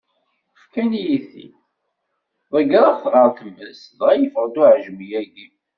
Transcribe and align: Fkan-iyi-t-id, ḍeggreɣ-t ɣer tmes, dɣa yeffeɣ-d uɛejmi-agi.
Fkan-iyi-t-id, 0.61 1.53
ḍeggreɣ-t 2.53 3.03
ɣer 3.13 3.27
tmes, 3.37 3.79
dɣa 3.97 4.13
yeffeɣ-d 4.15 4.55
uɛejmi-agi. 4.61 5.47